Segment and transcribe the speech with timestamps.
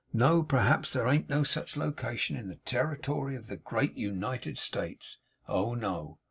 [0.13, 0.41] No!
[0.41, 5.19] P'raps there ain't no such location in the territoary of the Great U nited States.
[5.47, 6.17] Oh, no!